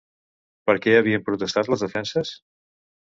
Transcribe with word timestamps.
Per 0.69 0.73
què 0.85 0.95
havien 0.99 1.25
protestat 1.27 1.69
les 1.73 1.83
defenses? 1.87 2.33